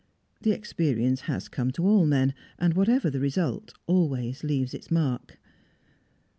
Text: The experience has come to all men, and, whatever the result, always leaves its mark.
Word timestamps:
The 0.41 0.51
experience 0.51 1.21
has 1.29 1.47
come 1.47 1.69
to 1.73 1.85
all 1.85 2.07
men, 2.07 2.33
and, 2.57 2.73
whatever 2.73 3.11
the 3.11 3.19
result, 3.19 3.71
always 3.85 4.43
leaves 4.43 4.73
its 4.73 4.89
mark. 4.89 5.37